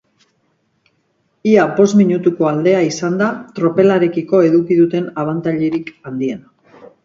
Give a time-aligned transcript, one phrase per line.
[1.51, 3.29] Ia bost minutuko aldea izan da
[3.61, 6.87] tropelarekiko eduki duten abantailarik handiena.